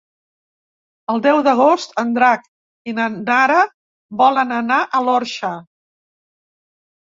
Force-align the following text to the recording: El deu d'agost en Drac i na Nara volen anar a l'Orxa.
El 1.13 1.19
deu 1.25 1.41
d'agost 1.47 1.93
en 2.05 2.15
Drac 2.15 2.47
i 2.93 2.97
na 3.01 3.07
Nara 3.19 3.59
volen 4.25 4.57
anar 4.59 4.81
a 5.01 5.05
l'Orxa. 5.11 5.55